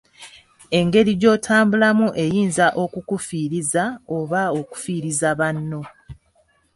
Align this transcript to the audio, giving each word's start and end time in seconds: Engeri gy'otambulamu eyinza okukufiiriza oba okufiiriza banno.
Engeri 0.79 1.11
gy'otambulamu 1.21 2.07
eyinza 2.23 2.65
okukufiiriza 2.83 3.83
oba 4.17 4.41
okufiiriza 4.59 5.29
banno. 5.39 5.81